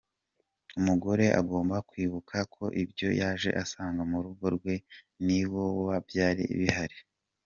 Umugore 0.79 1.25
agomba 1.39 1.75
kwibuka 1.89 2.37
ko 2.53 2.63
ibyo 2.83 3.09
yaje 3.21 3.49
asanga 3.63 4.01
murugo 4.11 4.45
rwe 4.55 4.75
niwabo 5.25 5.83
byari 6.07 6.45
bihari. 6.59 6.97